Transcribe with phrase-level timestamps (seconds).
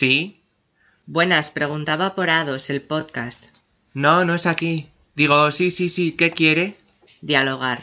[0.00, 0.40] ¿Sí?
[1.04, 3.54] Buenas, preguntaba por Ados, el podcast.
[3.92, 4.88] No, no es aquí.
[5.14, 6.78] Digo, sí, sí, sí, ¿qué quiere?
[7.20, 7.82] Dialogar.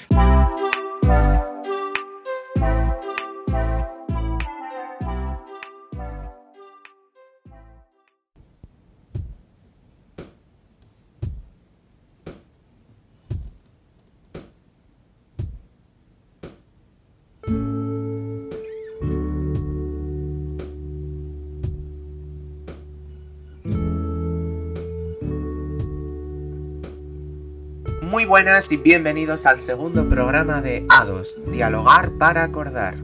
[28.57, 32.95] Buenas y bienvenidos al segundo programa de ADOS, Dialogar para Acordar.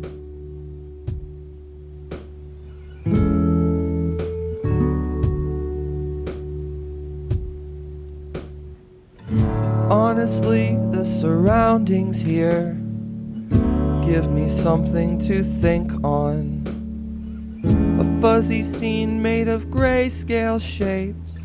[9.91, 12.75] Honestly, the surroundings here
[14.03, 16.63] give me something to think on.
[17.99, 21.37] A fuzzy scene made of grayscale shapes.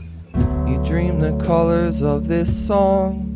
[0.66, 3.27] You dream the colors of this song.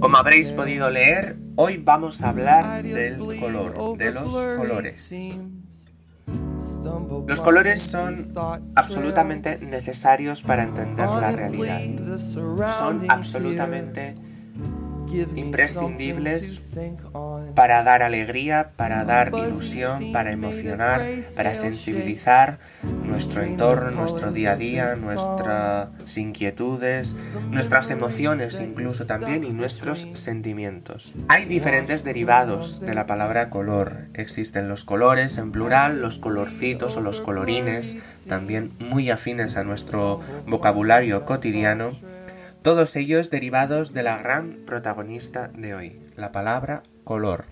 [0.00, 5.14] Como habréis podido leer, hoy vamos a hablar del color, de los colores.
[7.26, 8.32] Los colores son
[8.74, 11.82] absolutamente necesarios para entender la realidad.
[12.66, 14.14] Son absolutamente
[15.36, 16.62] imprescindibles
[17.58, 22.60] para dar alegría, para dar ilusión, para emocionar, para sensibilizar
[23.02, 27.16] nuestro entorno, nuestro día a día, nuestras inquietudes,
[27.50, 31.16] nuestras emociones incluso también y nuestros sentimientos.
[31.26, 34.06] Hay diferentes derivados de la palabra color.
[34.14, 37.98] Existen los colores en plural, los colorcitos o los colorines,
[38.28, 41.98] también muy afines a nuestro vocabulario cotidiano.
[42.62, 46.84] Todos ellos derivados de la gran protagonista de hoy, la palabra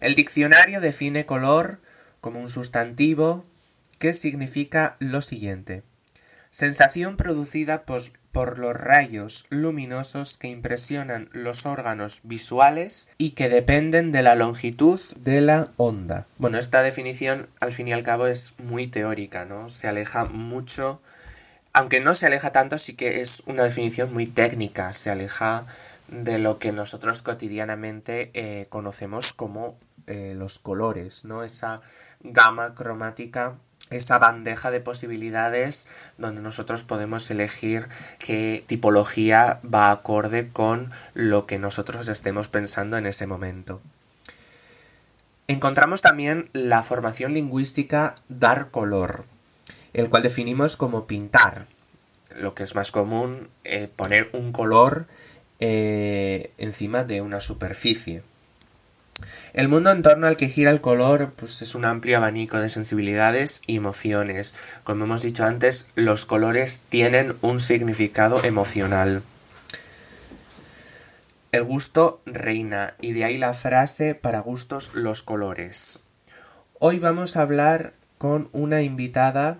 [0.00, 1.80] El diccionario define color
[2.20, 3.46] como un sustantivo
[3.98, 5.82] que significa lo siguiente.
[6.50, 14.22] Sensación producida por los rayos luminosos que impresionan los órganos visuales y que dependen de
[14.22, 16.26] la longitud de la onda.
[16.36, 19.70] Bueno, esta definición al fin y al cabo es muy teórica, ¿no?
[19.70, 21.00] Se aleja mucho
[21.76, 25.66] aunque no se aleja tanto, sí que es una definición muy técnica, se aleja
[26.08, 31.42] de lo que nosotros cotidianamente eh, conocemos como eh, los colores, ¿no?
[31.42, 31.80] Esa
[32.20, 33.56] gama cromática,
[33.90, 41.58] esa bandeja de posibilidades donde nosotros podemos elegir qué tipología va acorde con lo que
[41.58, 43.80] nosotros estemos pensando en ese momento.
[45.48, 49.24] Encontramos también la formación lingüística dar color,
[49.92, 51.66] el cual definimos como pintar.
[52.34, 55.06] Lo que es más común, eh, poner un color
[55.60, 58.22] eh, encima de una superficie.
[59.54, 62.68] El mundo en torno al que gira el color pues, es un amplio abanico de
[62.68, 64.54] sensibilidades y emociones.
[64.84, 69.22] Como hemos dicho antes, los colores tienen un significado emocional.
[71.52, 76.00] El gusto reina, y de ahí la frase para gustos los colores.
[76.78, 79.58] Hoy vamos a hablar con una invitada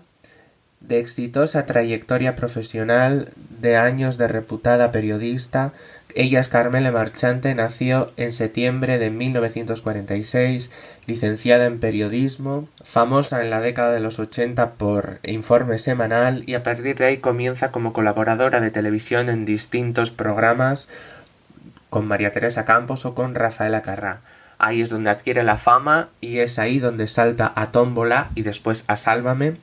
[0.79, 3.29] de exitosa trayectoria profesional,
[3.59, 5.73] de años de reputada periodista.
[6.15, 10.71] Ella es Carmela Marchante, nació en septiembre de 1946,
[11.05, 16.63] licenciada en periodismo, famosa en la década de los 80 por Informe Semanal y a
[16.63, 20.87] partir de ahí comienza como colaboradora de televisión en distintos programas
[21.89, 24.21] con María Teresa Campos o con Rafaela Carrá.
[24.59, 28.85] Ahí es donde adquiere la fama y es ahí donde salta a Tómbola y después
[28.87, 29.57] a Sálvame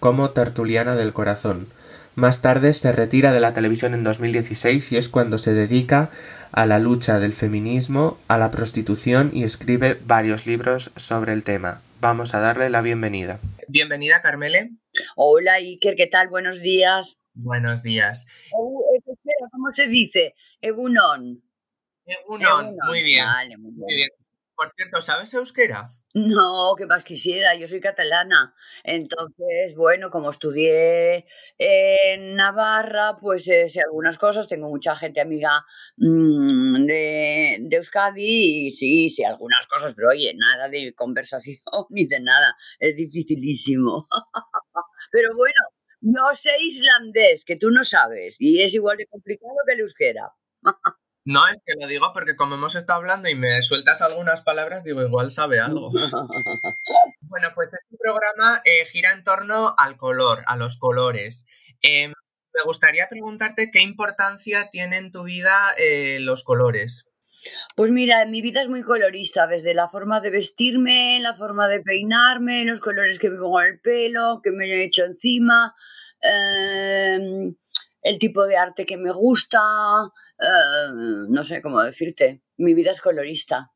[0.00, 1.68] como tertuliana del corazón.
[2.14, 6.10] Más tarde se retira de la televisión en 2016 y es cuando se dedica
[6.50, 11.82] a la lucha del feminismo, a la prostitución y escribe varios libros sobre el tema.
[12.00, 13.38] Vamos a darle la bienvenida.
[13.68, 14.70] Bienvenida, Carmele.
[15.14, 16.28] Hola Iker, ¿qué tal?
[16.28, 17.18] Buenos días.
[17.34, 18.26] Buenos días.
[18.46, 19.14] Eh,
[19.52, 20.34] ¿Cómo se dice?
[20.60, 21.42] Egunon.
[22.04, 23.24] Egunon, muy bien.
[23.24, 23.80] Vale, muy bien.
[23.80, 24.08] Muy bien.
[24.56, 25.88] Por cierto, ¿sabes euskera?
[26.18, 28.52] No, que más quisiera, yo soy catalana.
[28.82, 31.26] Entonces, bueno, como estudié
[31.58, 35.64] en Navarra, pues eh, sé algunas cosas, tengo mucha gente amiga
[35.96, 41.58] mm, de, Euskadi y sí, sé algunas cosas, pero oye, nada de conversación
[41.90, 44.08] ni de nada, es dificilísimo.
[45.12, 45.62] Pero bueno,
[46.00, 50.32] yo sé islandés, que tú no sabes, y es igual de complicado que el euskera.
[51.28, 54.82] No, es que lo digo porque como hemos estado hablando y me sueltas algunas palabras,
[54.82, 55.90] digo, igual sabe algo.
[57.30, 61.44] Bueno, pues este programa eh, gira en torno al color, a los colores.
[61.82, 62.14] Em,
[62.54, 67.04] me gustaría preguntarte qué importancia tienen en tu vida eh, los colores.
[67.76, 71.80] Pues mira, mi vida es muy colorista, desde la forma de vestirme, la forma de
[71.80, 75.74] peinarme, los colores que me pongo en el pelo, que me he hecho encima,
[76.22, 77.54] em,
[78.00, 79.60] el tipo de arte que me gusta,
[80.38, 83.72] em, no sé cómo decirte, mi vida es colorista.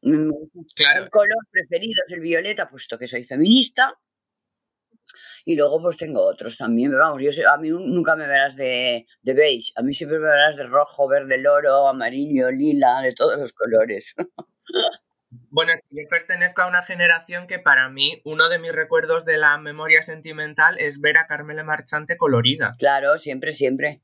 [0.00, 1.04] Claro.
[1.04, 3.94] El color preferido es el violeta, puesto que soy feminista.
[5.44, 9.06] Y luego pues tengo otros también, pero vamos, yo a mí nunca me verás de,
[9.22, 13.38] de beige, a mí siempre me verás de rojo, verde loro, amarillo, lila, de todos
[13.38, 14.14] los colores.
[15.50, 19.24] Bueno, es que yo pertenezco a una generación que para mí uno de mis recuerdos
[19.24, 22.76] de la memoria sentimental es ver a Carmela Marchante colorida.
[22.78, 24.02] Claro, siempre, siempre.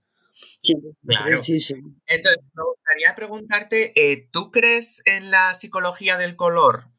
[0.60, 1.44] Siempre claro.
[1.44, 1.74] Sí, sí.
[2.06, 6.90] Entonces, me gustaría preguntarte, eh, ¿tú crees en la psicología del color?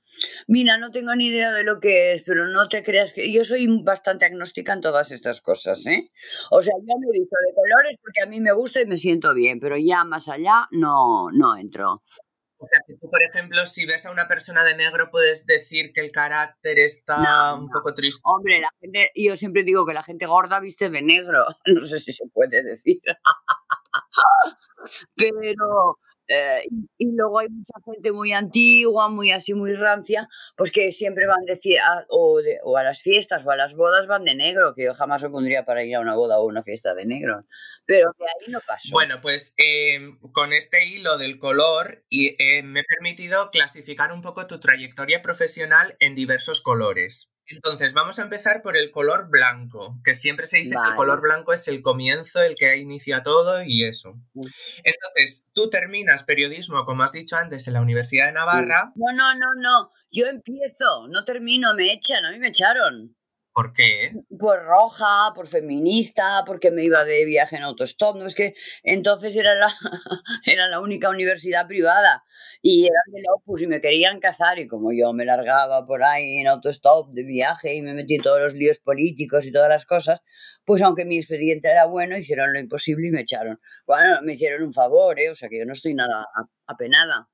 [0.48, 3.44] Mira, no tengo ni idea de lo que es, pero no te creas que yo
[3.44, 6.12] soy bastante agnóstica en todas estas cosas, ¿eh?
[6.52, 9.34] O sea, yo me visto de colores porque a mí me gusta y me siento
[9.34, 12.04] bien, pero ya más allá no, no entro.
[12.62, 15.92] O sea, que tú, por ejemplo, si ves a una persona de negro, puedes decir
[15.94, 18.22] que el carácter está un poco triste.
[18.24, 21.44] Hombre, la gente, yo siempre digo que la gente gorda viste de negro.
[21.66, 23.02] No sé si se puede decir.
[25.16, 25.98] Pero
[26.34, 26.64] eh,
[26.98, 31.44] y, luego hay mucha gente muy antigua, muy así, muy rancia, pues que siempre van
[31.46, 32.40] decir, a, o,
[32.78, 35.66] a las fiestas o a las bodas van de negro, que yo jamás me pondría
[35.66, 37.46] para ir a una boda o una fiesta de negro.
[37.86, 38.90] Pero de ahí no pasó.
[38.94, 44.22] Bueno, pues em, con este hilo del color y, eh, me he permitido clasificar un
[44.22, 47.31] poco tu trayectoria profesional en diversos colores.
[47.52, 51.22] Entonces, vamos a empezar por el color blanco, que siempre se dice que el color
[51.22, 54.16] blanco es el comienzo, el que inicia todo y eso.
[54.84, 58.92] Entonces, tú terminas periodismo, como has dicho antes, en la Universidad de Navarra.
[58.96, 59.92] No, no, no, no.
[60.12, 63.16] Yo empiezo, no termino, me echan, a mí me echaron.
[63.54, 64.14] ¿Por qué?
[64.40, 68.16] Por roja, por feminista, porque me iba de viaje en autostop.
[68.16, 69.68] No es que entonces era la,
[70.46, 72.24] era la única universidad privada
[72.62, 74.60] y eran de Opus y me querían cazar.
[74.60, 78.42] Y como yo me largaba por ahí en autostop de viaje y me metí todos
[78.42, 80.22] los líos políticos y todas las cosas,
[80.66, 83.60] pues aunque mi expediente era bueno, hicieron lo imposible y me echaron.
[83.88, 85.30] Bueno, me hicieron un favor, ¿eh?
[85.30, 86.26] o sea que yo no estoy nada
[86.68, 87.30] apenada.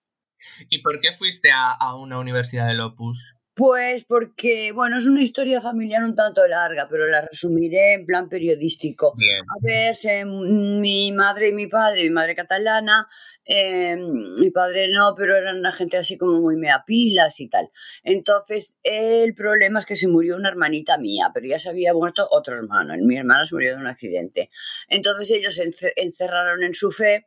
[0.70, 3.38] ¿Y por qué fuiste a, a una universidad del Opus?
[3.58, 8.30] Pues porque, bueno, es una historia familiar un tanto larga, pero la resumiré en plan
[8.30, 9.16] periodístico.
[9.16, 13.08] A ver, mi madre y mi padre, mi madre catalana,
[13.44, 17.72] em, mi padre no, pero eran una gente así como muy meapilas y tal.
[18.04, 22.28] Entonces, el problema es que se murió una hermanita mía, pero ya se había muerto
[22.30, 22.94] otro hermano.
[23.00, 24.50] Mi hermana se murió de un accidente.
[24.88, 27.26] Entonces ellos se encerraron en su fe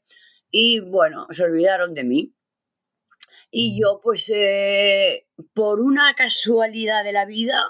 [0.48, 2.34] y, bueno, se olvidaron de mí.
[3.50, 7.64] Y yo, pues, eh, por una casualidad de la vida,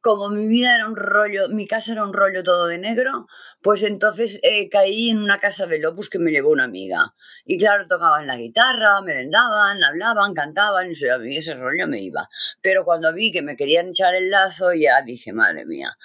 [0.00, 3.26] como mi vida era un rollo, mi casa era un rollo todo de negro,
[3.62, 7.14] pues entonces eh, caí en una casa de Lopus que me llevó una amiga.
[7.46, 12.28] Y claro, tocaban la guitarra, merendaban, hablaban, cantaban, y a mí ese rollo me iba.
[12.60, 15.96] Pero cuando vi que me querían echar el lazo, ya dije, madre mía.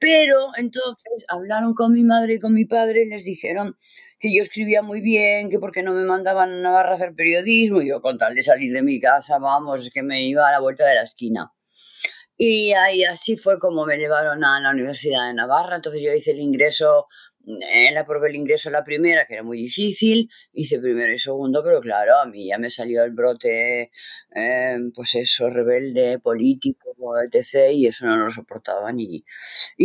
[0.00, 3.78] Pero entonces hablaron con mi madre y con mi padre y les dijeron
[4.24, 7.88] que yo escribía muy bien, que porque no me mandaban a Navarra hacer periodismo, y
[7.90, 10.86] yo con tal de salir de mi casa, vamos, que me iba a la vuelta
[10.88, 11.52] de la esquina.
[12.34, 16.30] Y ahí así fue como me llevaron a la Universidad de Navarra, entonces yo hice
[16.30, 17.06] el ingreso,
[17.44, 21.62] en la probé el ingreso la primera, que era muy difícil, hice primero y segundo,
[21.62, 23.90] pero claro, a mí ya me salió el brote,
[24.34, 29.22] eh, pues eso, rebelde, político, etc., y eso no lo soportaba y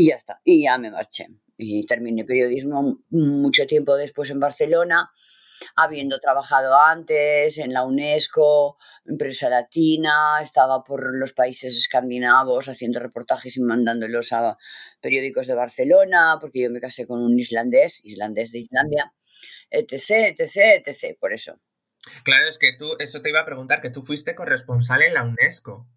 [0.07, 1.27] ya está, y ya me marché
[1.59, 5.11] y terminé periodismo mucho tiempo después en Barcelona,
[5.75, 13.57] habiendo trabajado antes en la UNESCO, empresa latina, estaba por los países escandinavos haciendo reportajes
[13.57, 14.57] y mandándolos a
[15.01, 19.13] periódicos de Barcelona, porque yo me casé con un islandés, islandés de Islandia,
[19.69, 21.59] etc., etc., etc., por eso.
[22.23, 25.23] Claro, es que tú, eso te iba a preguntar, que tú fuiste corresponsal en la
[25.23, 25.89] UNESCO.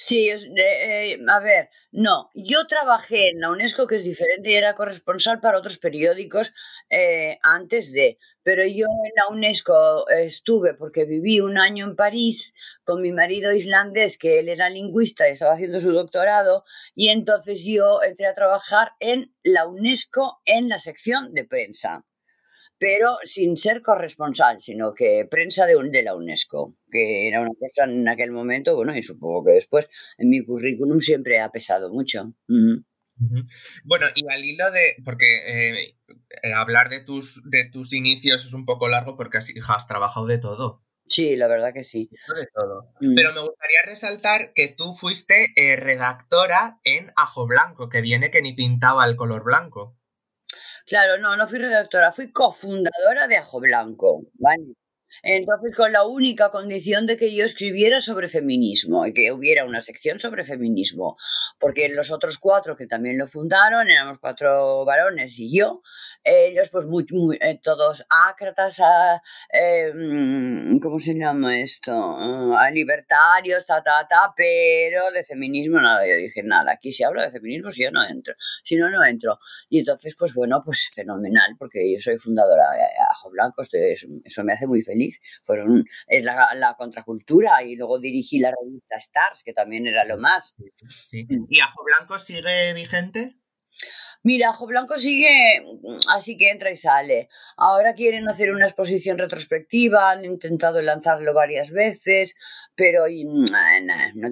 [0.00, 4.72] Sí, eh, a ver, no, yo trabajé en la UNESCO, que es diferente, y era
[4.74, 6.52] corresponsal para otros periódicos
[6.88, 12.54] eh, antes de, pero yo en la UNESCO estuve porque viví un año en París
[12.84, 16.64] con mi marido islandés, que él era lingüista y estaba haciendo su doctorado,
[16.94, 22.04] y entonces yo entré a trabajar en la UNESCO en la sección de prensa
[22.78, 27.90] pero sin ser corresponsal, sino que prensa de, de la UNESCO, que era una cosa
[27.90, 32.34] en aquel momento, bueno, y supongo que después en mi currículum siempre ha pesado mucho.
[33.84, 35.96] Bueno, y al hilo de, porque eh,
[36.42, 40.26] eh, hablar de tus, de tus inicios es un poco largo porque has, has trabajado
[40.26, 40.84] de todo.
[41.08, 42.10] Sí, la verdad que sí.
[42.36, 42.92] De todo.
[43.00, 43.14] Mm.
[43.14, 48.42] Pero me gustaría resaltar que tú fuiste eh, redactora en Ajo Blanco, que viene que
[48.42, 49.97] ni pintaba el color blanco.
[50.88, 54.72] Claro, no, no fui redactora, fui cofundadora de Ajo Blanco, ¿vale?
[55.22, 59.82] Entonces, con la única condición de que yo escribiera sobre feminismo y que hubiera una
[59.82, 61.16] sección sobre feminismo,
[61.58, 65.82] porque los otros cuatro que también lo fundaron, éramos cuatro varones y yo,
[66.24, 69.22] ellos pues muy, muy eh, todos ácratas, a,
[69.52, 69.92] eh,
[70.82, 71.92] ¿cómo se llama esto?
[71.92, 76.06] A libertarios, ta, ta, ta, pero de feminismo nada.
[76.06, 79.04] Yo dije, nada, aquí se habla de feminismo si yo no entro, si no, no
[79.04, 79.38] entro.
[79.68, 84.52] Y entonces, pues bueno, pues fenomenal, porque yo soy fundadora de Ajo Blanco, eso me
[84.52, 85.20] hace muy feliz.
[85.42, 90.18] Fueron, es la, la contracultura y luego dirigí la revista Stars, que también era lo
[90.18, 90.54] más.
[90.88, 91.26] Sí.
[91.48, 93.36] ¿Y Ajo Blanco sigue vigente?
[94.24, 95.62] Mira, Ajo Blanco sigue
[96.08, 97.28] así que entra y sale.
[97.56, 102.34] Ahora quieren hacer una exposición retrospectiva, han intentado lanzarlo varias veces,
[102.74, 103.04] pero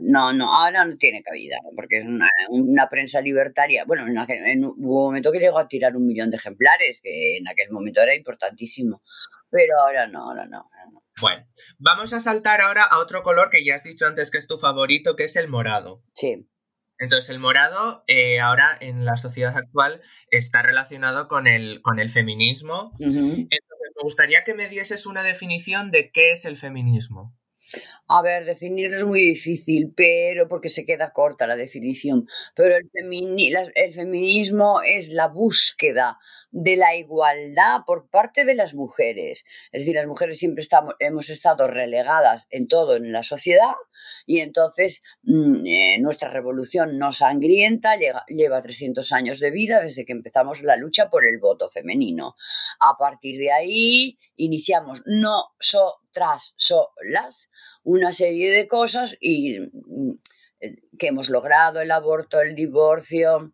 [0.02, 3.84] no, no, ahora no tiene cabida, porque es una, prensa libertaria.
[3.86, 7.36] Bueno, en, en, hubo un momento que llegó a tirar un millón de ejemplares, que
[7.38, 9.02] en aquel momento era importantísimo,
[9.50, 10.58] pero ahora no, ahora no.
[10.58, 11.02] Ahora no.
[11.20, 11.46] Bueno,
[11.78, 14.58] vamos a saltar ahora a otro color que ya has dicho antes que es tu
[14.58, 16.02] favorito, que es el morado.
[16.14, 16.46] Sí.
[16.98, 20.00] Entonces, el morado eh, ahora en la sociedad actual
[20.30, 22.92] está relacionado con el, con el feminismo.
[22.98, 23.48] Entonces,
[23.96, 27.36] me gustaría que me dieses una definición de qué es el feminismo.
[28.08, 32.28] A ver, definirlo es muy difícil, pero porque se queda corta la definición.
[32.54, 32.88] Pero el,
[33.92, 36.18] feminismo es la búsqueda
[36.52, 39.44] de la igualdad por parte de las mujeres.
[39.72, 43.74] Es decir, las mujeres siempre estamos, hemos estado relegadas en todo en la sociedad
[44.24, 47.96] y entonces mm, eh, nuestra revolución no sangrienta
[48.28, 52.36] lleva 300 años de vida desde que empezamos la lucha por el voto femenino.
[52.78, 55.46] A partir de ahí iniciamos no
[56.12, 57.50] tras solas
[57.86, 60.12] una serie de cosas y mm,
[60.60, 63.52] eh, que hemos logrado el aborto, el divorcio,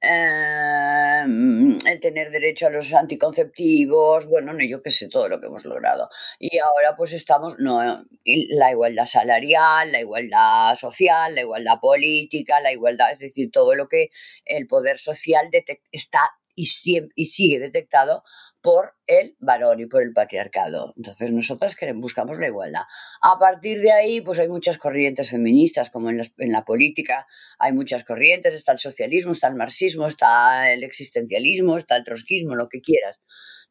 [0.00, 5.46] Em, el tener derecho a los anticonceptivos, bueno, no, yo qué sé, todo lo que
[5.46, 6.08] hemos logrado.
[6.38, 12.72] Y ahora pues estamos, no, la igualdad salarial, la igualdad social, la igualdad política, la
[12.72, 14.10] igualdad, es decir, todo lo que
[14.44, 15.50] el poder social
[15.92, 16.20] está
[16.54, 16.66] y,
[17.14, 18.22] y sigue detectado
[18.66, 20.92] por el varón y por el patriarcado.
[20.96, 22.82] Entonces nosotras queremos, buscamos la igualdad.
[23.22, 27.28] A partir de ahí, pues hay muchas corrientes feministas, como en, en, la política
[27.60, 32.56] hay muchas corrientes, está el socialismo, está el marxismo, está el existencialismo, está el trotskismo,
[32.56, 33.20] lo que quieras.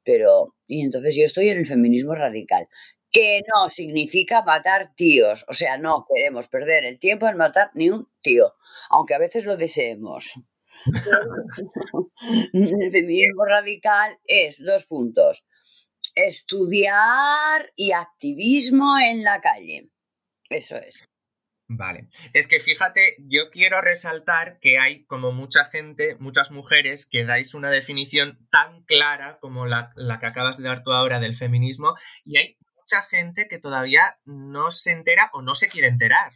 [0.05, 2.69] Pero, y entonces yo estoy en el feminismo radical,
[3.11, 7.89] que no significa matar tíos, o sea, no queremos perder el tiempo en matar ni
[7.89, 8.53] un tío,
[8.89, 10.35] aunque a veces lo deseemos.
[12.53, 15.43] El feminismo radical es dos puntos.
[16.13, 19.89] Estudiar y activismo en la calle.
[20.49, 21.03] Eso es.
[21.67, 22.07] Vale.
[22.33, 27.55] Es que fíjate, yo quiero resaltar que hay como mucha gente, muchas mujeres, que dais
[27.55, 31.95] una definición tan clara como la, la, que acabas de dar tú ahora del feminismo,
[32.23, 36.33] y hay mucha gente que todavía no se entera o no se quiere enterar.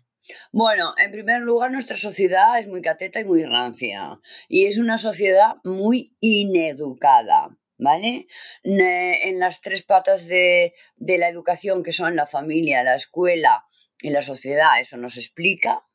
[0.51, 4.19] Bueno, en primer lugar, nuestra sociedad es muy cateta y muy rancia.
[4.47, 7.49] Y es una sociedad muy ineducada.
[7.81, 8.27] ¿Vale?
[8.63, 13.65] En las tres patas de, de la educación, que son la familia, la escuela
[14.01, 15.85] y la sociedad, eso nos explica,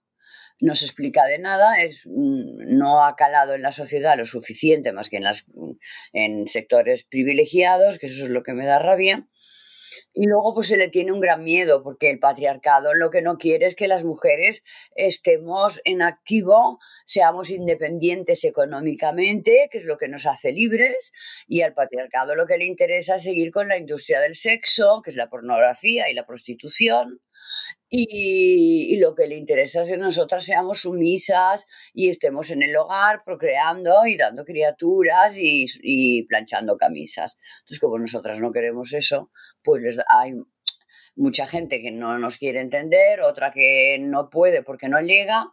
[0.60, 4.92] no se explica de nada, es, mm, no ha calado en la sociedad lo suficiente
[4.92, 5.46] más que en, las,
[6.12, 9.26] en sectores privilegiados, que eso es lo que me da rabia.
[10.12, 13.38] Y luego pues se le tiene un gran miedo porque el patriarcado lo que no
[13.38, 20.08] quiere es que las mujeres estemos en activo, seamos independientes económicamente, que es lo que
[20.08, 21.12] nos hace libres,
[21.46, 25.10] y al patriarcado lo que le interesa es seguir con la industria del sexo, que
[25.10, 27.20] es la pornografía y la prostitución,
[27.88, 33.22] y, lo que le interesa es que nosotras seamos sumisas y estemos en el hogar
[33.24, 37.36] procreando y dando criaturas y, planchando camisas.
[37.60, 39.30] Entonces, como nosotras no queremos eso,
[39.62, 40.34] pues hay
[41.14, 45.52] mucha gente que no nos quiere entender, otra que no puede porque no llega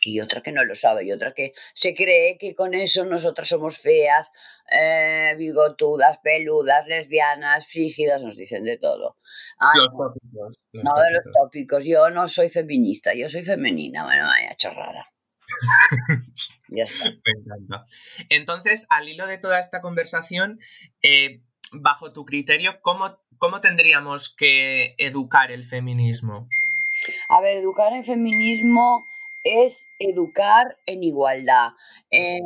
[0.00, 3.48] y otra que no lo sabe, y otra que se cree que con eso nosotras
[3.48, 4.30] somos feas,
[4.70, 9.16] eh, bigotudas, peludas, lesbianas, frígidas, nos dicen de todo.
[9.74, 10.58] los tópicos.
[10.72, 15.06] no de los tópicos, yo no soy feminista, yo soy femenina, bueno, vaya chorrada.
[16.68, 17.10] ya está.
[17.10, 17.84] Me encanta.
[18.30, 20.58] Entonces, al hilo de toda esta conversación,
[21.02, 26.48] eh, bajo tu criterio, ¿cómo, ¿cómo tendríamos que educar el feminismo?
[27.28, 29.06] A ver, educar el feminismo
[29.44, 31.70] es educar en igualdad.
[32.10, 32.38] Eh,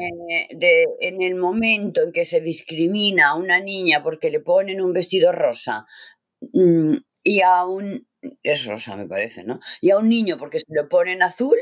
[1.00, 5.32] en el momento en que se discrimina a una niña porque le ponen un vestido
[5.32, 5.86] rosa
[6.52, 8.08] mm, y a un...
[8.42, 9.60] es rosa me parece, ¿no?
[9.80, 11.56] Y a un niño porque se lo ponen azul,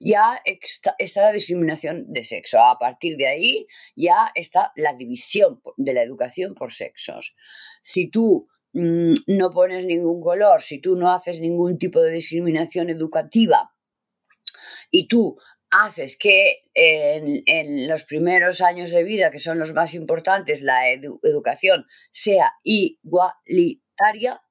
[0.00, 2.58] ya está, está, la discriminación de sexo.
[2.58, 7.34] A partir de ahí ya está la división de la educación por sexos.
[7.82, 12.90] Si tú mm, no pones ningún color, si tú no haces ningún tipo de discriminación
[12.90, 13.72] educativa
[14.92, 15.38] y tú
[15.70, 21.86] haces que en, los primeros años de vida, que son los más importantes, la educación
[22.10, 24.42] sea igualitaria,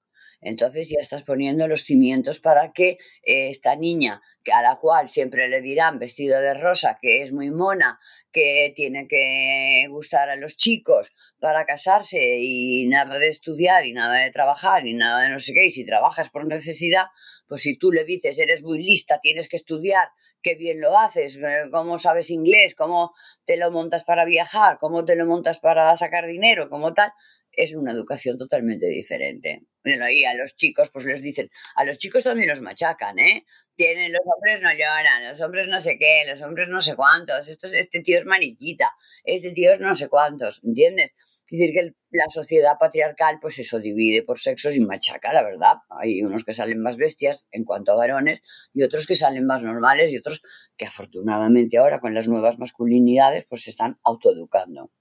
[0.41, 5.07] entonces ya estás poniendo los cimientos para que eh, esta niña, que a la cual
[5.09, 7.99] siempre le dirán vestido de rosa, que es muy mona,
[8.31, 14.15] que tiene que gustar a los chicos para casarse y nada de estudiar y nada
[14.15, 17.05] de trabajar y nada de no sé qué, y si trabajas por necesidad,
[17.47, 20.07] pues si tú le dices eres muy lista, tienes que estudiar,
[20.41, 23.13] qué bien lo haces, eh, cómo sabes inglés, cómo
[23.45, 27.11] te lo montas para viajar, cómo te lo montas para sacar dinero, como tal,
[27.51, 29.63] es una educación totalmente diferente.
[29.83, 33.45] Y a los chicos, pues les dicen, a los chicos también los machacan, ¿eh?
[33.75, 37.47] Tienen, los hombres no lloran, los hombres no sé qué, los hombres no sé cuántos,
[37.47, 38.91] Esto, este tío es mariquita,
[39.23, 41.11] este tío es no sé cuántos, ¿entiendes?
[41.51, 45.75] Es decir, que la sociedad patriarcal, pues eso divide por sexos y machaca, la verdad.
[45.89, 48.41] Hay unos que salen más bestias en cuanto a varones
[48.73, 50.41] y otros que salen más normales y otros
[50.77, 54.91] que afortunadamente ahora con las nuevas masculinidades, pues se están autoeducando.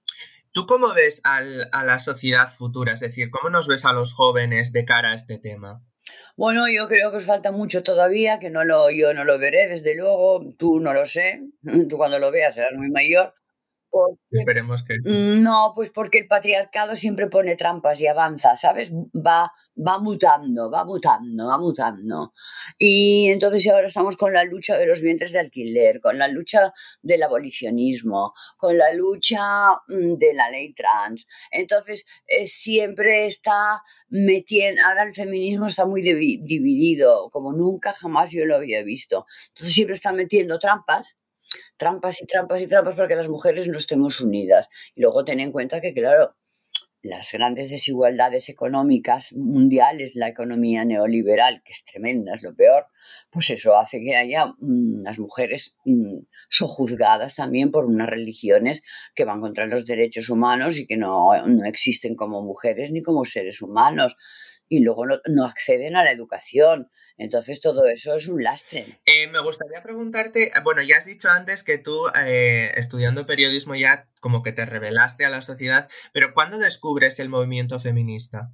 [0.50, 2.94] ¿Tú cómo ves a la sociedad futura?
[2.94, 5.84] Es decir, ¿cómo nos ves a los jóvenes de cara a este tema?
[6.36, 9.68] Bueno, yo creo que os falta mucho todavía, que no lo, yo no lo veré,
[9.68, 11.42] desde luego, tú no lo sé,
[11.88, 13.34] tú cuando lo veas serás muy mayor,
[14.30, 14.96] Esperemos que.
[15.04, 18.92] No, pues porque el patriarcado siempre pone trampas y avanza, ¿sabes?
[18.92, 22.32] Va, va mutando, va mutando, va mutando.
[22.78, 26.72] Y entonces ahora estamos con la lucha de los vientres de alquiler, con la lucha
[27.02, 29.40] del abolicionismo, con la lucha
[29.88, 31.26] mm, de la ley trans.
[31.50, 38.44] Entonces eh, siempre está metiendo, ahora el feminismo está muy dividido, como nunca jamás yo
[38.44, 39.26] lo había visto.
[39.48, 41.16] Entonces siempre está metiendo trampas
[41.76, 44.68] trampas y trampas y trampas para que las mujeres no estemos unidas.
[44.94, 46.36] Y luego ten en cuenta que, claro,
[47.02, 52.86] las grandes desigualdades económicas mundiales, la economía neoliberal, que es tremenda, es lo peor,
[53.30, 56.18] pues eso hace que haya mm, las mujeres mm,
[56.50, 58.82] sojuzgadas también por unas religiones
[59.14, 61.32] que van contra los derechos humanos y que no,
[61.64, 64.14] existen como mujeres ni como seres humanos.
[64.68, 68.86] Y luego no acceden a la educación, entonces todo eso es un lastre.
[69.04, 74.08] Eh, me gustaría preguntarte, bueno, ya has dicho antes que tú eh, estudiando periodismo ya
[74.20, 78.50] como que te revelaste a la sociedad, pero ¿cuándo descubres el movimiento feminista?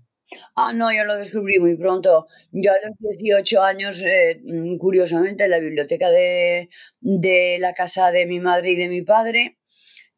[0.57, 2.27] Ah, no, yo lo descubrí muy pronto.
[2.51, 4.43] Yo a los 18 años, eh,
[4.81, 9.59] curiosamente, en la biblioteca de, de la casa de mi madre y de mi padre,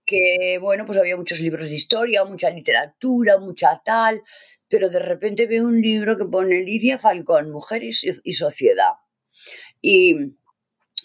[0.09, 4.23] que bueno, pues había muchos libros de historia, mucha literatura, mucha tal,
[4.67, 8.95] pero de repente veo un libro que pone Lidia Falcón, Mujeres y, Sociedad.
[9.83, 10.15] Y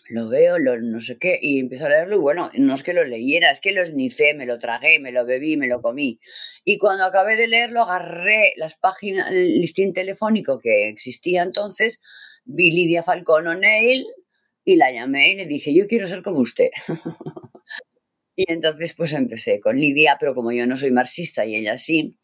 [0.07, 2.93] lo veo, lo, no sé qué, y empiezo a leerlo y bueno, no es que
[2.93, 6.21] lo leyera, es que lo esnicé, me lo tragué, me lo bebí, me lo comí.
[6.63, 11.99] Y cuando acabé de leerlo, agarré las páginas, el listín telefónico que existía entonces,
[12.45, 14.05] vi Lidia Falcón O'Neill
[14.63, 16.69] y la llamé y le dije, yo quiero ser como usted.
[18.35, 22.17] Y entonces pues empecé con Lidia, pero como yo no soy marxista y ella sí,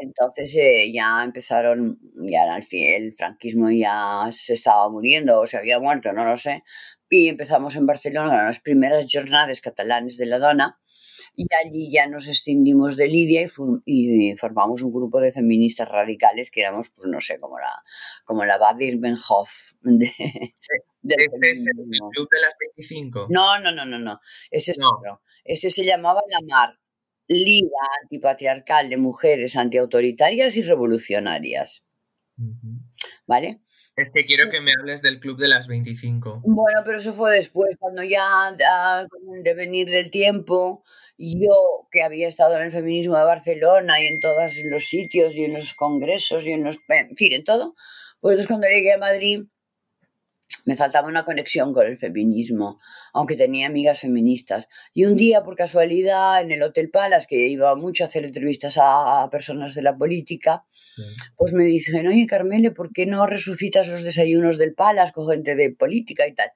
[0.00, 6.12] entonces eh, ya empezaron, ya el franquismo ya se estaba muriendo o se había muerto,
[6.12, 6.64] no lo sé,
[7.08, 10.78] y empezamos en Barcelona las primeras jornadas catalanes de la dona
[11.36, 13.44] y allí ya nos extendimos de Lidia
[13.84, 17.84] y, formamos un grupo de feministas radicales que éramos, pues no sé, como la,
[18.24, 20.12] como la Badir-Benhoff de,
[21.08, 23.26] ¿Este es el Club de las 25?
[23.30, 24.20] No, no, no, no, no.
[24.50, 25.22] Ese es otro.
[25.44, 26.78] Ese se llamaba La Mar,
[27.28, 31.84] Liga Antipatriarcal de Mujeres Antiautoritarias y Revolucionarias.
[33.26, 33.60] ¿Vale?
[33.94, 36.42] Es que quiero que me hables del Club de las 25.
[36.44, 38.54] Bueno, pero eso fue después, cuando ya,
[39.08, 40.84] con el devenir del tiempo,
[41.18, 45.44] yo que había estado en el feminismo de Barcelona y en todos los sitios y
[45.44, 47.74] en los congresos y en los, en fin, en todo,
[48.20, 49.42] pues cuando llegué a Madrid
[50.64, 52.80] me faltaba una conexión con el feminismo,
[53.12, 54.68] aunque tenía amigas feministas.
[54.94, 58.78] Y un día, por casualidad, en el Hotel Palace, que iba mucho a hacer entrevistas
[58.80, 60.64] a, personas de la política,
[61.36, 65.54] pues me dicen, oye Carmele, ¿por qué no resucitas los desayunos del Palace con gente
[65.54, 66.50] de política y tal?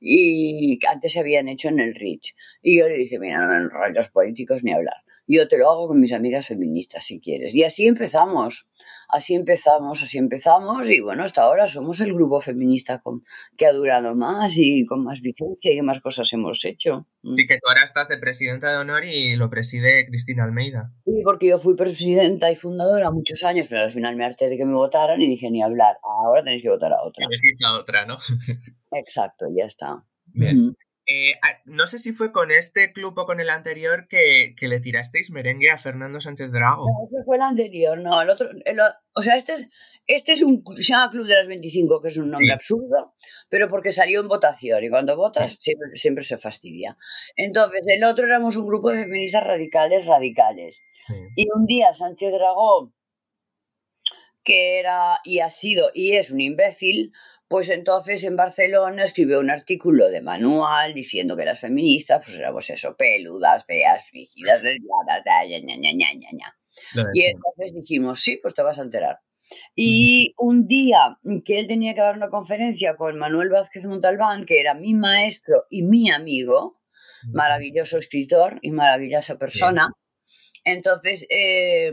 [0.00, 2.34] Y antes se habían hecho en el Rich.
[2.62, 4.96] Y yo le dije, mira, no me los políticos ni hablar.
[5.26, 7.54] Yo te lo hago con mis amigas feministas si quieres.
[7.54, 8.66] Y así empezamos.
[9.08, 13.24] Así empezamos, así empezamos y bueno, hasta ahora somos el grupo feminista con,
[13.56, 17.06] que ha durado más y con más vigencia y que más cosas hemos hecho.
[17.22, 20.92] Sí, que tú ahora estás de presidenta de honor y lo preside Cristina Almeida.
[21.04, 24.56] Sí, porque yo fui presidenta y fundadora muchos años, pero al final me harté de
[24.56, 25.96] que me votaran y dije ni hablar.
[26.02, 27.26] Ahora tenéis que votar a otra.
[27.26, 28.18] Elegís a otra, ¿no?
[28.92, 30.04] Exacto, ya está.
[30.26, 30.76] Bien.
[31.08, 34.80] Eh, ah, no sé si fue con este club o con el anterior que, le
[34.80, 36.84] tirasteis merengue a Fernando Sánchez Drago.
[36.84, 38.48] No, ese fue el anterior, no, el otro,
[39.14, 39.68] o sea, este es,
[40.08, 43.14] este es un, se llama Club de las 25, que es un nombre absurdo,
[43.48, 46.96] pero porque salió en votación y cuando votas siempre, se fastidia.
[47.36, 50.80] Entonces, el otro éramos un grupo de feministas radicales, radicales.
[51.36, 52.92] Y un día Sánchez Dragó,
[54.42, 57.12] que era y ha sido y es un imbécil,
[57.48, 62.68] pues entonces en Barcelona escribió un artículo de manual diciendo que las feministas pues éramos
[62.70, 66.56] eso, peludas, feas, rígidas, lesbianas, ña, ña, ña, ña, ña.
[67.14, 69.20] Y entonces dijimos, sí, pues te vas a enterar.
[69.74, 74.60] Y un día que él tenía que dar una conferencia con Manuel Vázquez Montalbán, que
[74.60, 76.80] era mi maestro y mi amigo,
[77.32, 79.92] maravilloso escritor y maravillosa persona,
[80.64, 81.92] entonces eh,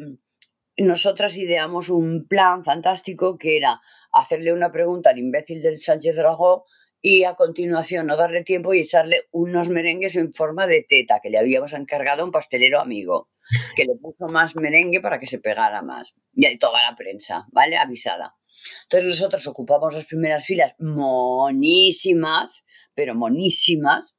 [0.78, 3.82] nosotras ideamos un plan fantástico que era
[4.14, 6.66] hacerle una pregunta al imbécil del Sánchez Dragó
[7.02, 11.30] y a continuación no darle tiempo y echarle unos merengues en forma de teta que
[11.30, 13.30] le habíamos encargado a un pastelero amigo,
[13.76, 16.16] que le puso más merengue para que se pegara más.
[16.34, 17.76] Y ahí toda la prensa, ¿vale?
[17.76, 18.38] Avisada.
[18.84, 24.16] Entonces nosotros ocupamos las primeras filas monísimas, pero monísimas,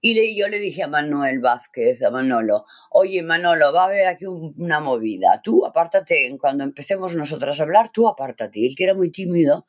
[0.00, 4.26] y yo le dije a Manuel Vázquez, a Manolo, oye Manolo, va a haber aquí
[4.26, 8.60] una movida, tú apártate, cuando empecemos nosotras a hablar, tú apártate.
[8.60, 9.66] Y él que era muy tímido,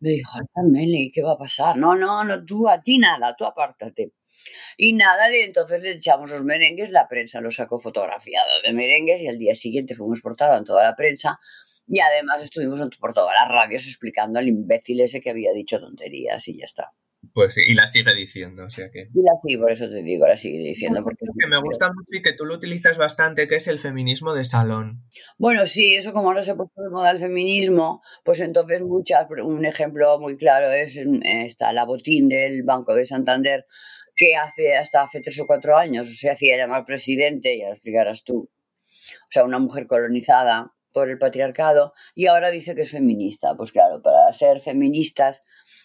[0.00, 1.76] me dijo, Meli, ¿qué va a pasar?
[1.76, 4.12] No, no, no, tú a ti nada, tú apártate.
[4.76, 9.28] Y nada, entonces le echamos los merengues, la prensa lo sacó fotografiado de merengues y
[9.28, 11.38] al día siguiente fuimos portada en toda la prensa
[11.86, 16.46] y además estuvimos por todas las radios explicando al imbécil ese que había dicho tonterías
[16.48, 16.92] y ya está.
[17.34, 19.08] Pues sí, y la sigue diciendo, o sea que...
[19.14, 21.02] Y la sigue, por eso te digo, la sigue diciendo.
[21.02, 24.34] Porque que me gusta mucho y que tú lo utilizas bastante, que es el feminismo
[24.34, 25.04] de salón.
[25.38, 29.26] Bueno, sí, eso como ahora se ha puesto de moda el feminismo, pues entonces muchas,
[29.42, 33.66] un ejemplo muy claro es esta, la botín del Banco de Santander,
[34.14, 38.24] que hace hasta hace tres o cuatro años se hacía llamar presidente, ya lo explicarás
[38.24, 38.50] tú.
[38.50, 43.56] O sea, una mujer colonizada por el patriarcado y ahora dice que es feminista.
[43.56, 45.42] Pues claro, para ser feministas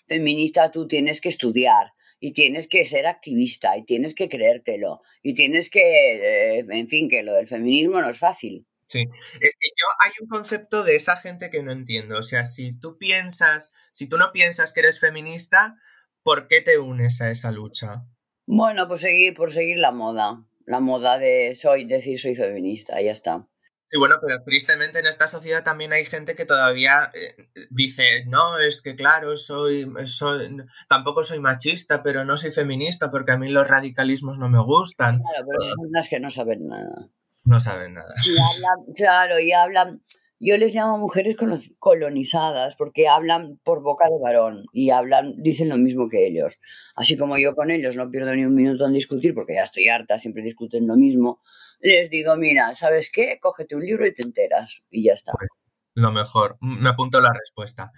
[0.08, 5.34] feminista tú tienes que estudiar y tienes que ser activista y tienes que creértelo y
[5.34, 8.66] tienes que, eh, en fin, que lo del feminismo no es fácil.
[8.86, 9.02] Sí,
[9.42, 12.18] es que yo hay un concepto de esa gente que no entiendo.
[12.18, 15.76] O sea, si tú piensas, si tú no piensas que eres feminista,
[16.24, 18.06] ¿por qué te unes a esa lucha?
[18.46, 20.42] Bueno, pues seguir, por seguir la moda.
[20.66, 23.48] La moda de soy, decir soy feminista, ya está.
[23.90, 28.60] Sí, bueno, pero tristemente en esta sociedad también hay gente que todavía eh, dice, no,
[28.60, 30.58] es que claro, soy, soy,
[30.90, 35.22] tampoco soy machista, pero no soy feminista porque a mí los radicalismos no me gustan.
[35.22, 37.10] Claro, pero son las que no saben nada.
[37.46, 38.14] No saben nada.
[38.96, 40.02] claro, y hablan,
[40.38, 41.38] yo les llamo mujeres
[41.80, 46.56] colonizadas porque hablan por boca de varón y hablan, dicen lo mismo que ellos.
[46.94, 49.88] Así como yo con ellos no pierdo ni un minuto en discutir porque ya estoy
[49.88, 51.40] harta, siempre discuten lo mismo
[51.80, 53.40] les digo, mira, ¿sabes qué?
[53.40, 55.34] Cógete un libro y te enteras y ya está.
[55.34, 55.50] Pues,
[55.98, 57.92] lo mejor, me apunto la respuesta.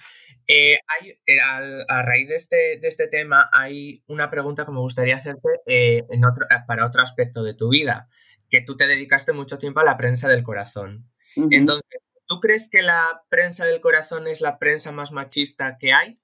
[0.48, 1.40] Eh, hay, eh,
[1.88, 6.06] a, raíz de este, de este tema hay una pregunta que me gustaría hacerte eh,
[6.10, 8.08] en otro, para otro aspecto de tu vida,
[8.50, 11.12] que tú te dedicaste mucho tiempo a la prensa del corazón.
[11.36, 16.16] Entonces, ¿tú crees que la prensa del corazón es la prensa más machista que hay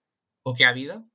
[0.43, 1.05] o que ha habido?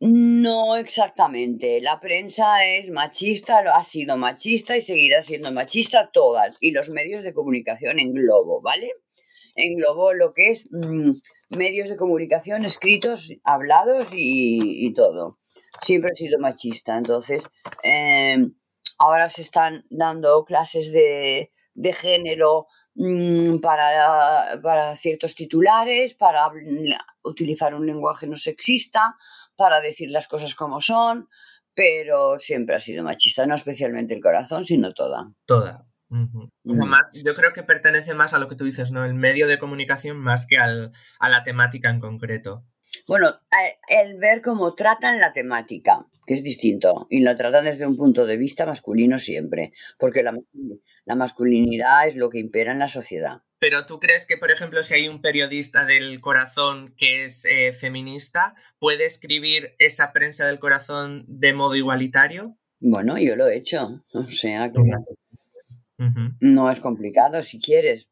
[0.00, 1.80] No exactamente.
[1.80, 6.56] La prensa es machista, lo ha sido machista y seguirá siendo machista todas.
[6.60, 8.92] Y los medios de comunicación en globo, ¿vale?
[9.56, 11.10] En globo lo que es mm,
[11.58, 15.40] medios de comunicación escritos, hablados y, todo.
[15.80, 16.96] Siempre ha sido machista.
[16.96, 17.48] Entonces,
[17.82, 18.54] em,
[18.98, 21.50] ahora se están dando clases de,
[21.92, 26.48] género mm, para ciertos titulares, para
[27.24, 29.16] utilizar un lenguaje no sexista,
[29.58, 31.28] para decir las cosas como son,
[31.74, 35.32] pero siempre ha sido machista, no especialmente el corazón, sino toda.
[35.46, 35.84] Toda.
[36.08, 39.04] yo creo que pertenece más a lo que tú dices, ¿no?
[39.04, 42.64] El medio de comunicación más que al, a la temática en concreto.
[43.06, 43.34] Bueno,
[43.88, 48.26] el ver cómo tratan la temática, que es distinto, y lo tratan desde un punto
[48.26, 50.38] de vista masculino siempre, porque la,
[51.04, 53.42] la masculinidad es lo que impera en la sociedad.
[53.58, 57.72] Pero tú crees que, por ejemplo, si hay un periodista del corazón que es eh,
[57.72, 62.56] feminista, ¿puede escribir esa prensa del corazón de modo igualitario?
[62.80, 64.04] Bueno, yo lo he hecho.
[64.12, 64.80] O sea que
[66.40, 68.08] no es complicado si quieres.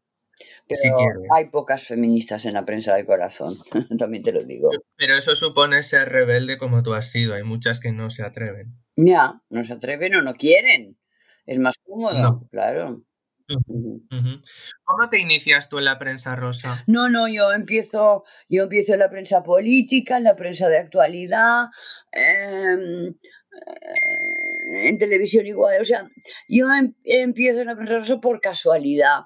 [0.68, 0.96] Pero
[1.34, 3.56] hay pocas feministas en la prensa del corazón,
[3.98, 4.70] también te lo digo.
[4.96, 7.34] Pero eso supone ser rebelde como tú has sido.
[7.34, 8.74] Hay muchas que no se atreven.
[8.96, 10.98] Ya, no se atreven o no quieren.
[11.46, 13.02] Es más cómodo, claro.
[13.48, 16.82] ¿Cómo te inicias tú en la prensa rosa?
[16.86, 21.66] No, no, yo empiezo, yo empiezo en la prensa política, en la prensa de actualidad,
[22.12, 25.80] em, eh, en televisión igual.
[25.80, 26.08] O sea,
[26.48, 29.20] yo em, empiezo en pensar eso por casualidad.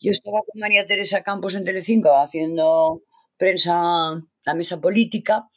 [0.00, 3.02] Yo estaba con María Teresa Campos en Telecinco haciendo
[3.38, 3.72] prensa,
[4.44, 5.48] la mesa política,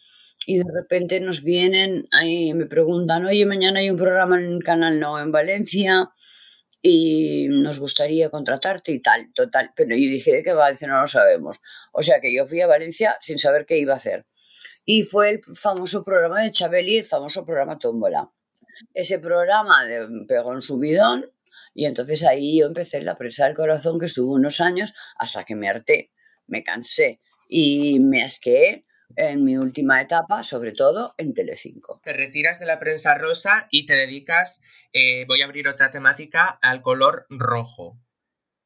[0.46, 5.00] y de repente nos vienen ahí me preguntan, oye, mañana hay un programa en Canal
[5.00, 6.12] No en Valencia
[6.88, 9.72] y nos gustaría contratarte y tal, total.
[9.76, 10.70] Pero yo dije, ¿de qué va?
[10.70, 11.58] Dice, no lo sabemos.
[11.92, 14.28] O sea que yo fui a Valencia sin saber qué iba a hacer.
[14.86, 18.30] Y fue el famoso programa de Chabeli, el famoso programa Tómbola.
[18.94, 19.82] Ese programa
[20.28, 21.26] pegó en su bidón
[21.74, 25.56] y entonces ahí yo empecé la presa del corazón que estuvo unos años hasta que
[25.56, 26.12] me harté,
[26.46, 27.20] me cansé
[27.50, 32.02] y me asqueé en mi última etapa, sobre todo en Telecinco.
[32.04, 34.62] Te retiras de la prensa rosa y te dedicas,
[34.94, 38.00] eh, voy a abrir otra temática, al color rojo.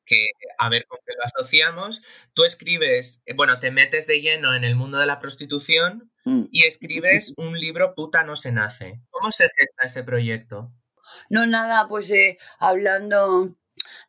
[0.05, 2.01] Que a ver con qué lo asociamos.
[2.33, 6.45] Tú escribes, eh, bueno, te metes de lleno en el mundo de la prostitución mm.
[6.51, 9.01] y escribes un libro Puta no se nace.
[9.09, 10.73] ¿Cómo se gesta ese proyecto?
[11.29, 13.55] No, nada, pues eh, hablando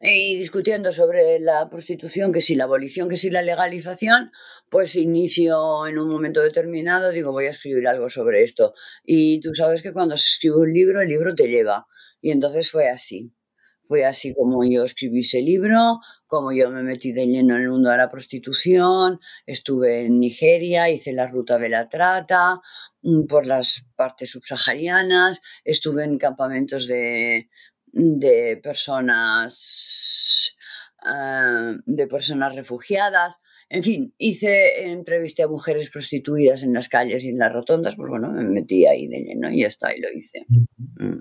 [0.01, 4.31] y discutiendo sobre la prostitución, que si la abolición, que si la legalización,
[4.71, 8.75] pues inicio en un momento determinado, digo, voy a escribir algo sobre esto.
[9.05, 11.87] Y tú sabes que cuando se escribe un libro, el libro te lleva.
[12.21, 13.33] Y entonces fue así.
[13.83, 17.71] Fue así como yo escribí ese libro, como yo me metí de lleno en el
[17.71, 22.61] mundo de la prostitución, estuve en Nigeria, hice la ruta de la trata
[23.03, 27.51] mm, por las partes subsaharianas, estuve en campamentos de,
[27.93, 30.57] de personas
[31.03, 33.39] ah, de personas refugiadas.
[33.69, 38.11] En fin, hice entrevisté a mujeres prostituidas en las calles y en las rotondas, pues
[38.11, 40.45] bueno, me metí ahí de lleno y ya está, y lo hice.
[40.49, 41.21] Mm.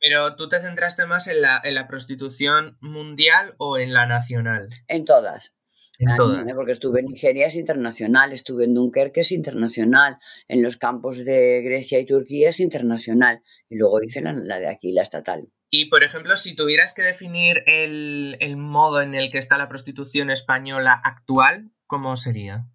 [0.00, 4.70] Pero tú te centraste más en la, en la prostitución mundial o en la nacional?
[4.88, 5.52] En todas.
[5.98, 6.42] En todas.
[6.54, 10.16] Porque estuve en Nigeria, es internacional, estuve en Dunkerque, es internacional,
[10.48, 14.92] en los campos de Grecia y Turquía es internacional, y luego hice la de aquí,
[14.92, 15.50] la estatal.
[15.70, 20.28] Y, por ejemplo, si tuvieras que definir el, modo en el que está la prostitución
[20.28, 22.66] española actual, ¿cómo sería?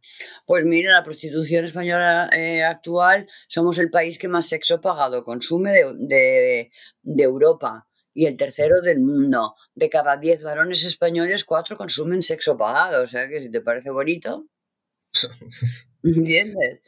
[0.45, 5.73] Pues mira, la prostitución española eh, actual somos el país que más sexo pagado consume
[5.73, 6.71] de,
[7.03, 9.55] Europa y el tercero del mundo.
[9.73, 13.03] De cada diez varones españoles, cuatro consumen sexo pagado.
[13.03, 14.47] O sea que si te parece bonito.
[16.03, 16.79] ¿Entiendes?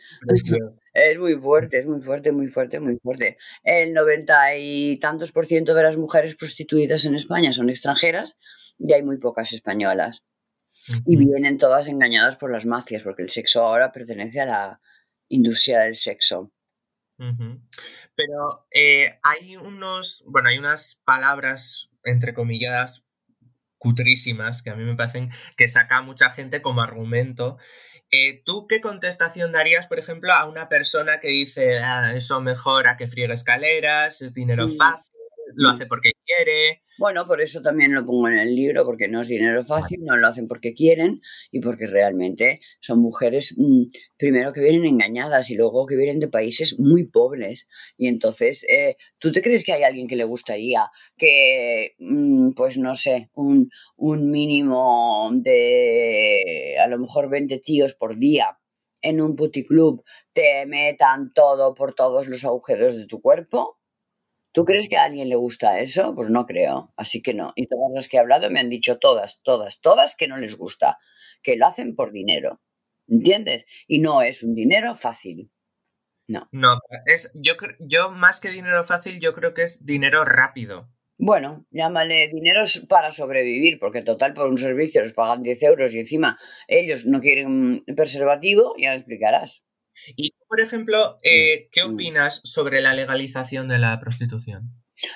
[0.97, 3.37] Es muy fuerte, es muy fuerte, muy fuerte, muy fuerte.
[3.63, 8.39] El noventa y tantos por ciento de las mujeres prostituidas en España son extranjeras
[8.79, 10.23] y hay muy pocas españolas.
[11.05, 14.81] Y vienen todas engañadas por las mafias, porque el sexo ahora pertenece a la
[15.27, 16.51] industria del sexo.
[17.17, 23.05] Pero eh, hay unos, bueno, hay unas palabras entre comillas
[23.77, 27.59] cutrísimas que a mí me parecen que saca mucha gente como argumento
[28.11, 32.87] eh, ¿Tú qué contestación darías, por ejemplo, a una persona que dice, ah, eso mejor
[32.87, 34.77] a que friegue escaleras, es dinero mm.
[34.77, 35.13] fácil,
[35.55, 35.75] lo mm.
[35.75, 36.81] hace porque quiere?
[36.99, 40.15] Bueno, por eso también lo pongo en el libro, porque no es dinero fácil, no
[40.17, 43.83] lo hacen porque quieren y porque realmente son mujeres, mm,
[44.17, 47.67] primero que vienen engañadas y luego que vienen de países muy pobres.
[47.97, 52.77] Y entonces, eh, ¿tú te crees que hay alguien que le gustaría que, mm, pues
[52.77, 58.57] no sé, un, un mínimo de a lo mejor 20 tíos por día
[59.01, 63.76] en un puticlub te metan todo por todos los agujeros de tu cuerpo?
[64.57, 66.15] ¿Tú crees que a alguien le gusta eso?
[66.15, 67.53] Pues no creo, así que no.
[67.55, 70.55] Y todas las que he hablado me han dicho todas, todas, todas que no les
[70.55, 70.97] gusta,
[71.43, 72.59] que lo hacen por dinero,
[73.07, 73.67] ¿entiendes?
[73.85, 75.51] Y no es un dinero fácil.
[76.27, 76.49] No.
[76.51, 80.89] No, es, yo, yo más que dinero fácil, yo creo que es dinero rápido.
[81.19, 85.99] Bueno, llámale dinero para sobrevivir, porque total por un servicio les pagan 10 euros y
[85.99, 89.61] encima ellos no quieren preservativo, ya me explicarás.
[90.15, 94.71] Y por ejemplo, eh, ¿qué opinas sobre la legalización de la prostitución?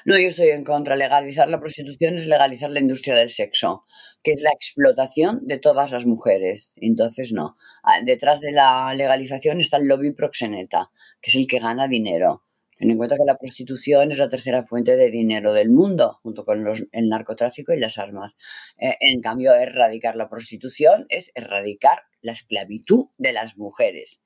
[0.05, 0.95] No, yo estoy en contra.
[0.95, 3.85] Legalizar la prostitución es legalizar la industria del sexo,
[4.21, 6.71] que es la explotación de todas las mujeres.
[6.75, 7.57] Entonces, no.
[7.83, 12.43] Ah, detrás de la legalización está el lobby proxeneta, que es el que gana dinero.
[12.77, 16.45] Ten en cuenta que la prostitución es la tercera fuente de dinero del mundo, junto
[16.45, 18.33] con el narcotráfico y las armas.
[18.77, 24.21] Eh, en cambio, erradicar la prostitución es erradicar la esclavitud de las mujeres.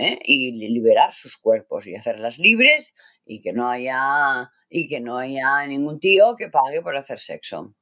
[0.00, 0.18] ¿Eh?
[0.24, 2.92] y liberar sus cuerpos y hacerlas libres
[3.24, 7.74] y que no haya y que no haya ningún tío que pague por hacer sexo.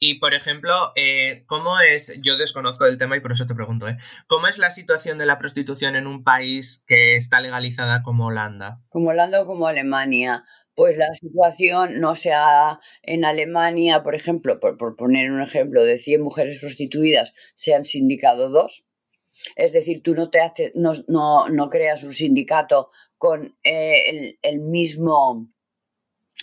[0.00, 3.88] Y, por ejemplo, eh, ¿cómo es, yo desconozco el tema y por eso te pregunto,
[3.88, 3.96] ¿eh?
[4.26, 8.76] ¿cómo es la situación de la prostitución en un país que está legalizada como Holanda?
[8.88, 10.44] Como Holanda o como Alemania.
[10.74, 15.96] Pues la situación no sea en Alemania, por ejemplo, por, por poner un ejemplo, de
[15.96, 18.83] 100 mujeres prostituidas se han sindicado dos,
[19.56, 24.60] es decir, tú no te haces, no, no, no creas un sindicato con eh, el,
[24.60, 25.48] mismo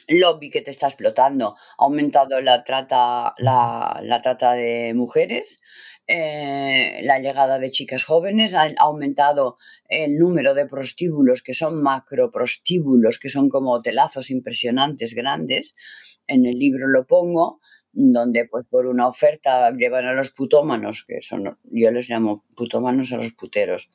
[0.08, 1.56] lobby que te está explotando.
[1.78, 5.62] Ha aumentado la trata, la, trata de mujeres,
[6.08, 13.20] eh, la llegada de chicas jóvenes, ha aumentado el número de prostíbulos que son macroprostíbulos,
[13.20, 15.76] que son como hotelazos impresionantes, grandes.
[16.28, 17.61] En el libro lo pongo,
[17.94, 23.12] donde pues por una oferta llevan a los putómanos, que son, yo les llamo putómanos
[23.12, 23.90] a los puteros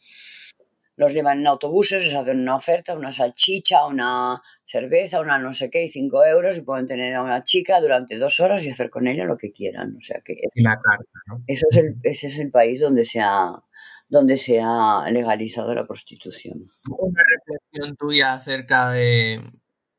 [0.96, 5.70] los llevan en autobuses, les hacen una oferta, una salchicha, una cerveza, una no sé
[5.70, 8.88] qué, y cinco euros, y pueden tener a una chica durante dos horas y hacer
[8.88, 9.96] con ella lo que quieran.
[9.96, 11.42] O sea que y la carta, ¿no?
[11.46, 13.62] eso es el, ese es el país donde se ha
[14.08, 16.60] donde se ha legalizado la prostitución.
[16.88, 19.40] Una reflexión tuya acerca de,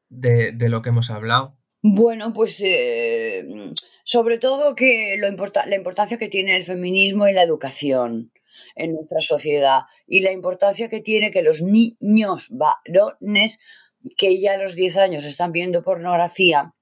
[0.10, 1.57] de, lo que hemos hablado.
[1.90, 3.46] Bueno, pues eh,
[4.04, 8.34] sobre todo que lo importa, la importancia que tiene el feminismo y la educación
[8.76, 13.62] en nuestra sociedad y la importancia que tiene que los niños varones
[14.18, 16.74] que ya a los 10 años están viendo pornografía,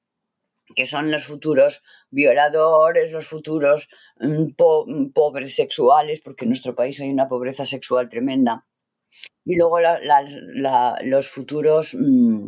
[0.76, 3.88] que son los futuros violadores, los futuros
[4.20, 4.54] mm,
[5.14, 8.66] pobres sexuales, porque en nuestro país hay una pobreza sexual tremenda,
[9.46, 9.78] y luego
[11.04, 12.48] los futuros mm,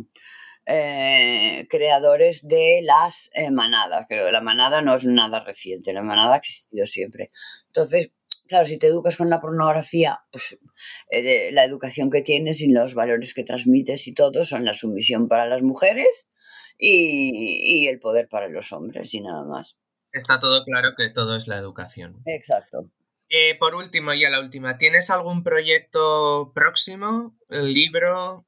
[0.70, 6.34] eh, creadores de las eh, manadas, pero la manada no es nada reciente, la manada
[6.34, 7.30] ha existido siempre.
[7.68, 8.10] Entonces,
[8.46, 10.58] claro, si te educas con la pornografía, pues
[11.10, 15.26] eh, la educación que tienes y los valores que transmites y todo son la sumisión
[15.26, 16.28] para las mujeres
[16.78, 19.74] y, el poder para los hombres y nada más.
[20.12, 22.20] Está todo claro que todo es la educación.
[22.26, 22.90] Exacto.
[23.30, 27.38] Eh, por último, ya la última, ¿tienes algún proyecto próximo?
[27.48, 28.47] ¿El libro?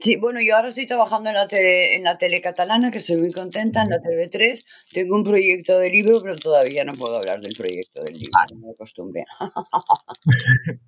[0.00, 3.16] Sí, bueno, yo ahora estoy trabajando en la, tele, en la tele catalana, que estoy
[3.16, 4.64] muy contenta, en la TV3.
[4.92, 8.66] Tengo un proyecto de libro, pero todavía no puedo hablar del proyecto del libro, no
[8.66, 9.24] me acostumbré.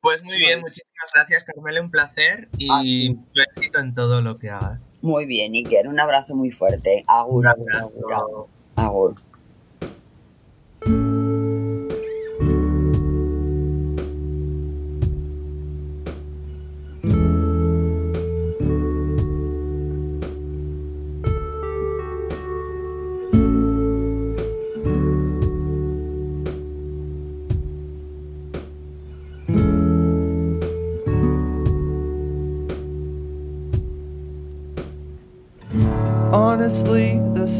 [0.00, 4.48] pues muy bien, muchísimas gracias, Carmela, un placer y mucho éxito en todo lo que
[4.48, 4.82] hagas.
[5.02, 7.04] Muy bien, Iker, un abrazo muy fuerte.
[7.06, 8.48] Agur, agur, agur.
[8.76, 9.14] agur.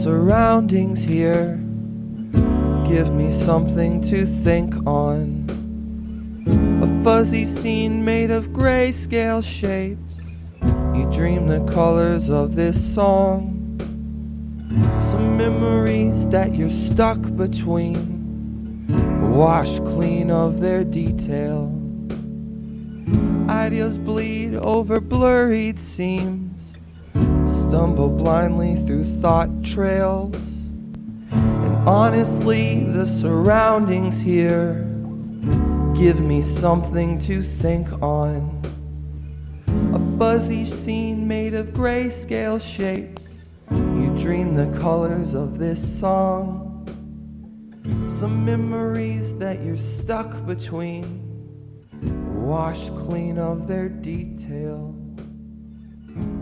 [0.06, 1.56] Surroundings here
[2.86, 5.44] give me something to think on.
[6.80, 10.20] A fuzzy scene made of grayscale shapes.
[10.94, 13.52] You dream the colors of this song.
[15.00, 18.86] Some memories that you're stuck between,
[19.34, 21.66] wash clean of their detail.
[23.48, 26.45] Ideas bleed over blurred seams
[27.68, 30.36] stumble blindly through thought trails.
[31.32, 34.84] And honestly, the surroundings here
[35.96, 38.62] give me something to think on.
[39.66, 43.22] A fuzzy scene made of grayscale shapes.
[43.70, 46.62] You dream the colors of this song.
[48.20, 51.04] Some memories that you're stuck between,
[52.46, 54.94] washed clean of their detail.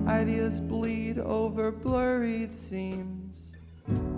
[0.06, 3.38] Ideas bleed over blurred seams,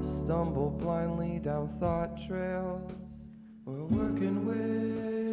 [0.01, 2.90] stumble blindly down thought trails.
[3.64, 5.25] We're working with